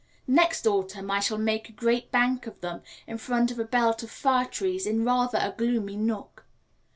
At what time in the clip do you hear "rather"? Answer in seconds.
5.05-5.37